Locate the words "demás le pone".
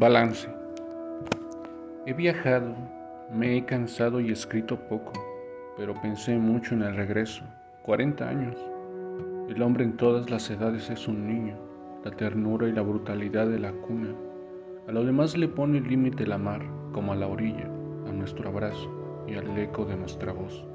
15.04-15.82